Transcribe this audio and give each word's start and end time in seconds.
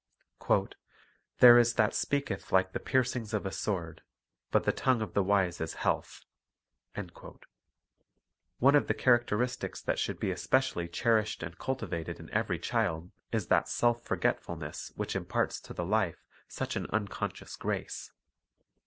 "There 1.41 1.59
is 1.59 1.75
that 1.75 1.93
speaketh 1.93 2.51
like 2.51 2.71
the 2.73 2.79
piercings 2.79 3.35
of 3.35 3.45
a 3.45 3.51
sword; 3.51 4.01
but 4.49 4.63
the 4.63 4.71
tongue 4.71 4.99
of 5.03 5.13
the 5.13 5.21
wise 5.21 5.61
is 5.61 5.75
health." 5.75 6.25
1 6.95 7.11
One 8.57 8.73
of 8.73 8.87
the 8.87 8.95
characteristics 8.95 9.79
that 9.79 9.99
should 9.99 10.19
be 10.19 10.31
especially 10.31 10.87
cherished, 10.87 11.43
and 11.43 11.55
cultivated 11.59 12.19
in 12.19 12.31
every 12.31 12.57
child 12.57 13.11
is 13.31 13.45
that 13.49 13.69
self 13.69 14.03
forgetfulness 14.03 14.91
which 14.95 15.15
imparts 15.15 15.61
to 15.61 15.73
the 15.75 15.85
life 15.85 16.25
such 16.47 16.75
an 16.75 16.87
uncon 16.87 17.31
scious 17.33 17.55
grace. 17.55 18.11